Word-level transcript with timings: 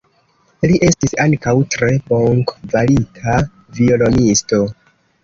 Li 0.69 0.77
estis 0.85 1.11
ankaŭ 1.25 1.53
tre 1.75 1.89
bonkvalita 2.07 3.37
violonisto. 3.81 4.61